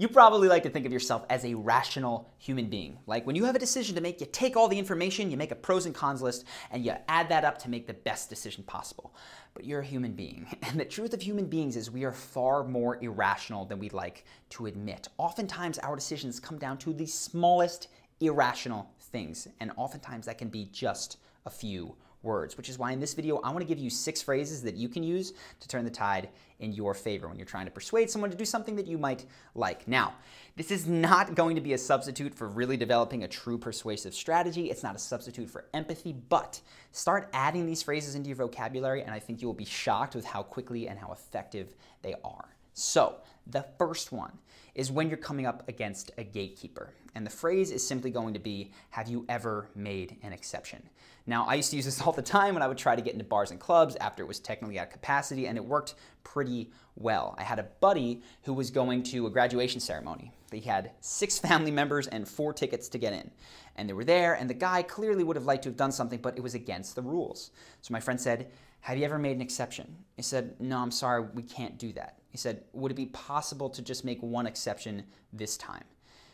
[0.00, 2.98] You probably like to think of yourself as a rational human being.
[3.08, 5.50] Like when you have a decision to make, you take all the information, you make
[5.50, 8.62] a pros and cons list, and you add that up to make the best decision
[8.62, 9.12] possible.
[9.54, 10.46] But you're a human being.
[10.62, 14.24] And the truth of human beings is we are far more irrational than we'd like
[14.50, 15.08] to admit.
[15.18, 17.88] Oftentimes, our decisions come down to the smallest
[18.20, 23.00] irrational things, and oftentimes that can be just a few words, which is why in
[23.00, 25.84] this video, I want to give you six phrases that you can use to turn
[25.84, 26.28] the tide
[26.58, 29.24] in your favor when you're trying to persuade someone to do something that you might
[29.54, 29.86] like.
[29.86, 30.14] Now,
[30.56, 34.70] this is not going to be a substitute for really developing a true persuasive strategy.
[34.70, 39.12] It's not a substitute for empathy, but start adding these phrases into your vocabulary, and
[39.12, 42.56] I think you will be shocked with how quickly and how effective they are.
[42.74, 44.38] So, the first one
[44.78, 46.94] is when you're coming up against a gatekeeper.
[47.16, 50.80] And the phrase is simply going to be, Have you ever made an exception?
[51.26, 53.12] Now, I used to use this all the time when I would try to get
[53.12, 57.34] into bars and clubs after it was technically at capacity, and it worked pretty well.
[57.36, 60.32] I had a buddy who was going to a graduation ceremony.
[60.50, 63.30] He had six family members and four tickets to get in.
[63.76, 66.20] And they were there, and the guy clearly would have liked to have done something,
[66.20, 67.50] but it was against the rules.
[67.80, 68.50] So my friend said,
[68.80, 69.96] Have you ever made an exception?
[70.16, 72.18] He said, No, I'm sorry, we can't do that.
[72.30, 75.84] He said, Would it be possible to just make one exception this time?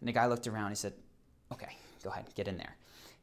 [0.00, 0.70] And the guy looked around.
[0.70, 0.94] He said,
[1.52, 2.76] Okay, go ahead, get in there.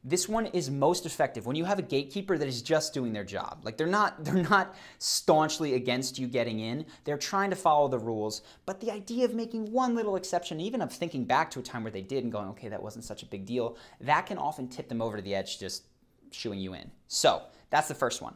[0.06, 3.24] This one is most effective when you have a gatekeeper that is just doing their
[3.24, 3.60] job.
[3.64, 6.84] Like they're not they're not staunchly against you getting in.
[7.04, 10.82] They're trying to follow the rules, but the idea of making one little exception, even
[10.82, 13.22] of thinking back to a time where they did and going, "Okay, that wasn't such
[13.22, 15.84] a big deal." That can often tip them over to the edge just
[16.30, 16.90] shooing you in.
[17.08, 18.34] So, that's the first one.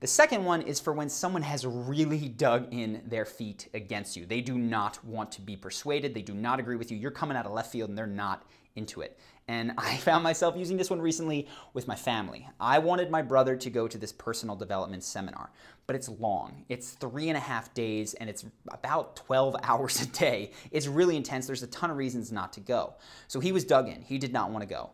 [0.00, 4.24] The second one is for when someone has really dug in their feet against you.
[4.24, 6.96] They do not want to be persuaded, they do not agree with you.
[6.96, 9.18] You're coming out of left field and they're not into it.
[9.46, 12.48] And I found myself using this one recently with my family.
[12.58, 15.50] I wanted my brother to go to this personal development seminar,
[15.86, 16.64] but it's long.
[16.70, 20.52] It's three and a half days and it's about 12 hours a day.
[20.70, 21.46] It's really intense.
[21.46, 22.94] There's a ton of reasons not to go.
[23.28, 24.00] So he was dug in.
[24.00, 24.92] He did not want to go.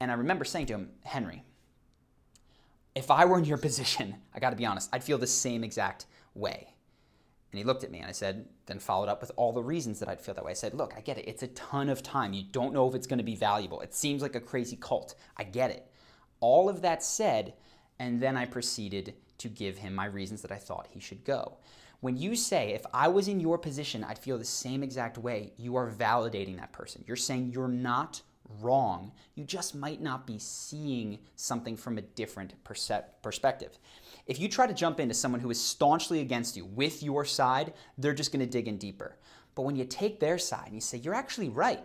[0.00, 1.42] And I remember saying to him, Henry,
[2.96, 5.62] if I were in your position, I got to be honest, I'd feel the same
[5.62, 6.72] exact way.
[7.52, 10.00] And he looked at me and I said, then followed up with all the reasons
[10.00, 10.50] that I'd feel that way.
[10.50, 11.28] I said, look, I get it.
[11.28, 12.32] It's a ton of time.
[12.32, 13.80] You don't know if it's going to be valuable.
[13.80, 15.14] It seems like a crazy cult.
[15.36, 15.86] I get it.
[16.40, 17.54] All of that said,
[17.98, 21.58] and then I proceeded to give him my reasons that I thought he should go.
[22.00, 25.52] When you say, if I was in your position, I'd feel the same exact way,
[25.56, 27.04] you are validating that person.
[27.06, 28.20] You're saying you're not
[28.60, 29.12] wrong.
[29.34, 33.78] You just might not be seeing something from a different perspective.
[34.26, 37.74] If you try to jump into someone who is staunchly against you with your side,
[37.96, 39.16] they're just going to dig in deeper.
[39.54, 41.82] But when you take their side and you say, you're actually right,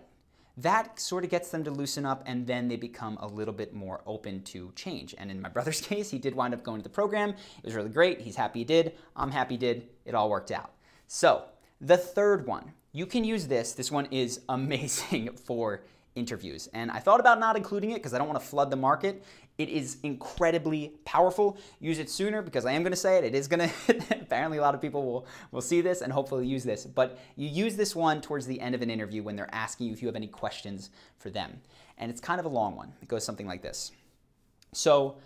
[0.57, 3.73] that sort of gets them to loosen up and then they become a little bit
[3.73, 5.15] more open to change.
[5.17, 7.29] And in my brother's case, he did wind up going to the program.
[7.29, 8.21] It was really great.
[8.21, 8.93] He's happy he did.
[9.15, 9.87] I'm happy he did.
[10.05, 10.73] It all worked out.
[11.07, 11.45] So,
[11.79, 13.73] the third one, you can use this.
[13.73, 15.81] This one is amazing for
[16.15, 16.67] interviews.
[16.73, 19.23] And I thought about not including it because I don't want to flood the market.
[19.57, 21.57] It is incredibly powerful.
[21.79, 23.23] Use it sooner because I am going to say it.
[23.23, 26.47] It is going to, apparently a lot of people will, will see this and hopefully
[26.47, 26.85] use this.
[26.85, 29.93] But you use this one towards the end of an interview when they're asking you
[29.93, 31.61] if you have any questions for them.
[31.97, 32.93] And it's kind of a long one.
[33.01, 33.91] It goes something like this.
[34.73, 35.17] So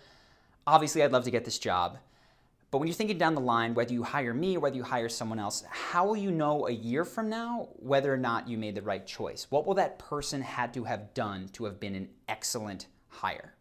[0.66, 1.98] obviously I'd love to get this job.
[2.76, 5.08] But when you're thinking down the line, whether you hire me or whether you hire
[5.08, 8.74] someone else, how will you know a year from now whether or not you made
[8.74, 9.46] the right choice?
[9.48, 13.54] What will that person had to have done to have been an excellent hire?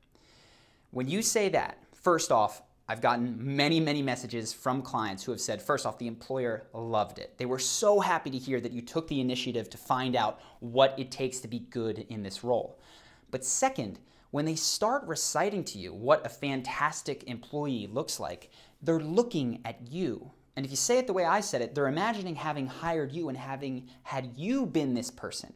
[0.91, 5.39] When you say that, first off, I've gotten many, many messages from clients who have
[5.39, 7.37] said, first off, the employer loved it.
[7.37, 10.93] They were so happy to hear that you took the initiative to find out what
[10.97, 12.81] it takes to be good in this role.
[13.31, 13.99] But second,
[14.31, 18.51] when they start reciting to you what a fantastic employee looks like,
[18.85, 20.31] they're looking at you.
[20.55, 23.29] And if you say it the way I said it, they're imagining having hired you
[23.29, 25.53] and having had you been this person.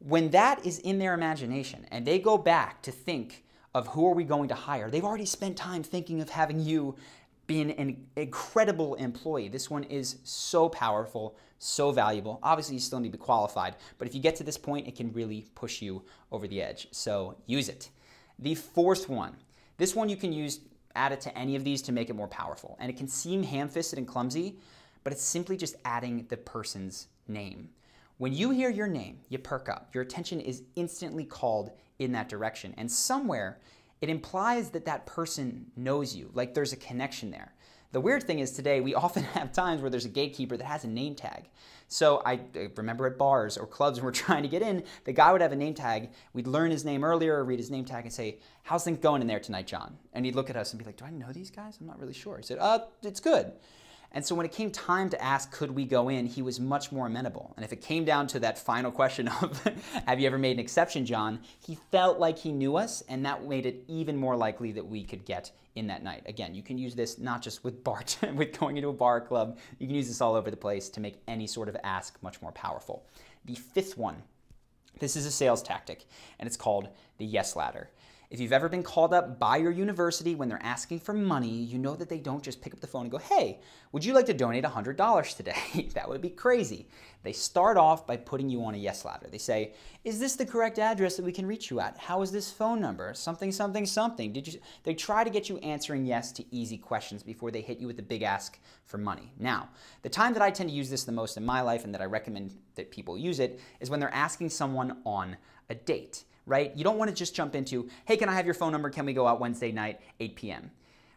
[0.00, 4.14] When that is in their imagination and they go back to think of who are
[4.14, 6.94] we going to hire, they've already spent time thinking of having you
[7.46, 9.48] been an incredible employee.
[9.48, 12.38] This one is so powerful, so valuable.
[12.42, 14.94] Obviously, you still need to be qualified, but if you get to this point, it
[14.94, 16.88] can really push you over the edge.
[16.90, 17.88] So use it.
[18.38, 19.34] The fourth one,
[19.78, 20.60] this one you can use
[20.94, 22.76] add it to any of these to make it more powerful.
[22.80, 24.58] And it can seem ham-fisted and clumsy,
[25.04, 27.70] but it's simply just adding the person's name.
[28.18, 29.90] When you hear your name, you perk up.
[29.94, 32.74] Your attention is instantly called in that direction.
[32.76, 33.60] And somewhere,
[34.00, 37.54] it implies that that person knows you, like there's a connection there.
[37.90, 40.84] The weird thing is today we often have times where there's a gatekeeper that has
[40.84, 41.48] a name tag.
[41.90, 42.40] So I
[42.76, 45.52] remember at bars or clubs when we're trying to get in, the guy would have
[45.52, 46.10] a name tag.
[46.34, 49.22] We'd learn his name earlier or read his name tag and say, how's things going
[49.22, 49.96] in there tonight, John?
[50.12, 51.78] And he'd look at us and be like, do I know these guys?
[51.80, 52.36] I'm not really sure.
[52.36, 53.52] He said, uh, it's good.
[54.12, 56.90] And so when it came time to ask, could we go in, he was much
[56.90, 57.52] more amenable.
[57.56, 59.62] And if it came down to that final question of,
[60.06, 61.40] have you ever made an exception, John?
[61.60, 65.04] He felt like he knew us, and that made it even more likely that we
[65.04, 66.22] could get in that night.
[66.26, 68.02] Again, you can use this not just with bar,
[68.34, 71.00] with going into a bar club, you can use this all over the place to
[71.00, 73.06] make any sort of ask much more powerful.
[73.44, 74.22] The fifth one,
[74.98, 76.06] this is a sales tactic,
[76.38, 76.88] and it's called
[77.18, 77.90] the yes ladder.
[78.30, 81.78] If you've ever been called up by your university when they're asking for money, you
[81.78, 83.60] know that they don't just pick up the phone and go, hey,
[83.90, 85.88] would you like to donate $100 today?
[85.94, 86.86] that would be crazy.
[87.22, 89.28] They start off by putting you on a yes ladder.
[89.30, 89.72] They say,
[90.04, 91.96] is this the correct address that we can reach you at?
[91.96, 93.14] How is this phone number?
[93.14, 94.30] Something, something, something.
[94.30, 94.60] Did you?
[94.82, 97.96] They try to get you answering yes to easy questions before they hit you with
[97.96, 99.32] the big ask for money.
[99.38, 99.70] Now,
[100.02, 102.02] the time that I tend to use this the most in my life and that
[102.02, 105.38] I recommend that people use it is when they're asking someone on
[105.70, 106.74] a date right?
[106.74, 108.90] You don't want to just jump into, hey, can I have your phone number?
[108.90, 110.70] Can we go out Wednesday night, 8 p.m.?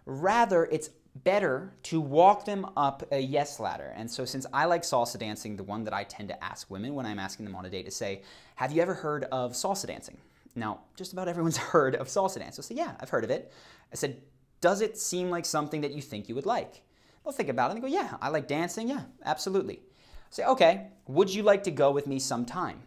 [0.06, 3.94] Rather, it's better to walk them up a yes ladder.
[3.96, 6.96] And so, since I like salsa dancing, the one that I tend to ask women
[6.96, 8.22] when I'm asking them on a date is say,
[8.56, 10.18] Have you ever heard of salsa dancing?
[10.56, 12.56] Now, just about everyone's heard of salsa dance.
[12.56, 13.52] So, say, Yeah, I've heard of it.
[13.92, 14.22] I said,
[14.60, 16.82] Does it seem like something that you think you would like?
[17.24, 18.88] They'll think about it and they go, Yeah, I like dancing.
[18.88, 19.82] Yeah, absolutely.
[20.30, 22.84] Say, Okay, would you like to go with me sometime?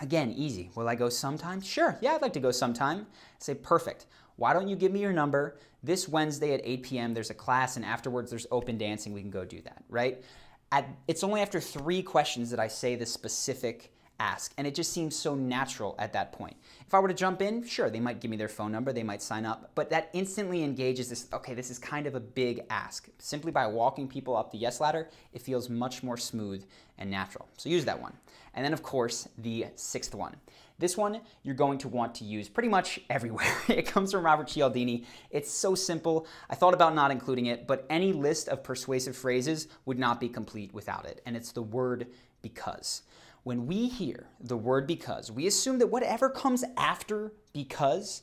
[0.00, 0.70] Again, easy.
[0.74, 1.60] Will I go sometime?
[1.60, 1.96] Sure.
[2.00, 3.06] Yeah, I'd like to go sometime.
[3.38, 4.06] Say, perfect.
[4.36, 5.56] Why don't you give me your number?
[5.82, 9.12] This Wednesday at 8 p.m., there's a class, and afterwards there's open dancing.
[9.12, 10.24] We can go do that, right?
[10.72, 14.52] At, it's only after three questions that I say the specific ask.
[14.56, 16.56] And it just seems so natural at that point.
[16.86, 19.02] If I were to jump in, sure, they might give me their phone number, they
[19.02, 22.64] might sign up, but that instantly engages this okay, this is kind of a big
[22.70, 23.08] ask.
[23.18, 26.64] Simply by walking people up the yes ladder, it feels much more smooth
[26.98, 27.48] and natural.
[27.56, 28.12] So use that one.
[28.54, 30.36] And then, of course, the sixth one.
[30.78, 33.52] This one you're going to want to use pretty much everywhere.
[33.68, 35.04] it comes from Robert Cialdini.
[35.30, 36.26] It's so simple.
[36.50, 40.28] I thought about not including it, but any list of persuasive phrases would not be
[40.28, 41.22] complete without it.
[41.26, 42.08] And it's the word
[42.42, 43.02] because.
[43.44, 48.22] When we hear the word because, we assume that whatever comes after because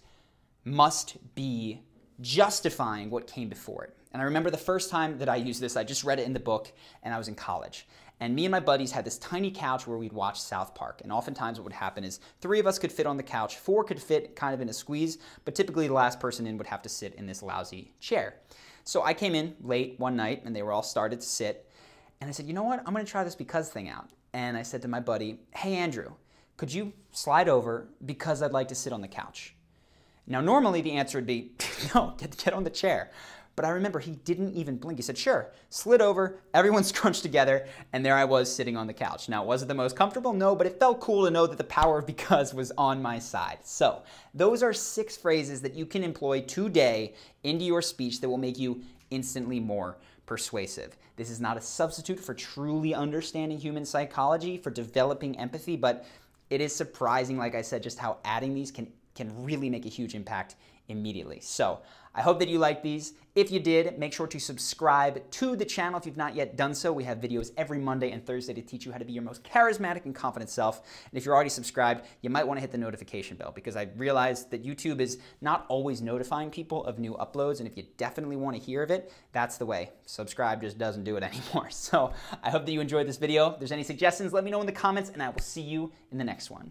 [0.65, 1.81] must be
[2.21, 3.97] justifying what came before it.
[4.11, 6.33] And I remember the first time that I used this, I just read it in
[6.33, 6.71] the book
[7.03, 7.87] and I was in college.
[8.19, 11.01] And me and my buddies had this tiny couch where we'd watch South Park.
[11.03, 13.83] And oftentimes what would happen is three of us could fit on the couch, four
[13.83, 16.81] could fit kind of in a squeeze, but typically the last person in would have
[16.81, 18.35] to sit in this lousy chair.
[18.83, 21.67] So I came in late one night and they were all started to sit.
[22.21, 22.79] And I said, you know what?
[22.85, 25.73] I'm going to try this because thing out and I said to my buddy, Hey,
[25.75, 26.13] Andrew,
[26.55, 29.55] could you slide over because I'd like to sit on the couch?
[30.27, 31.51] Now, normally the answer would be,
[31.95, 33.09] No, get, get on the chair.
[33.57, 34.97] But I remember he didn't even blink.
[34.97, 38.93] He said, Sure, slid over, everyone scrunched together, and there I was sitting on the
[38.93, 39.27] couch.
[39.27, 40.31] Now, was it the most comfortable?
[40.31, 43.17] No, but it felt cool to know that the power of because was on my
[43.17, 43.59] side.
[43.63, 44.03] So,
[44.33, 48.59] those are six phrases that you can employ today into your speech that will make
[48.59, 49.97] you instantly more
[50.31, 50.95] persuasive.
[51.17, 56.05] This is not a substitute for truly understanding human psychology, for developing empathy, but
[56.49, 59.89] it is surprising, like I said, just how adding these can, can really make a
[59.89, 60.55] huge impact
[60.87, 61.39] immediately.
[61.39, 61.79] So
[62.13, 63.13] I hope that you like these.
[63.35, 66.73] If you did, make sure to subscribe to the channel if you've not yet done
[66.75, 66.91] so.
[66.91, 69.45] We have videos every Monday and Thursday to teach you how to be your most
[69.45, 70.81] charismatic and confident self.
[71.09, 73.87] And if you're already subscribed, you might want to hit the notification bell because I
[73.95, 77.59] realize that YouTube is not always notifying people of new uploads.
[77.59, 79.91] And if you definitely want to hear of it, that's the way.
[80.05, 81.69] Subscribe just doesn't do it anymore.
[81.69, 82.11] So
[82.43, 83.51] I hope that you enjoyed this video.
[83.51, 85.93] If there's any suggestions, let me know in the comments and I will see you
[86.11, 86.69] in the next one.